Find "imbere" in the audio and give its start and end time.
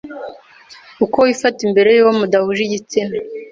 1.67-1.89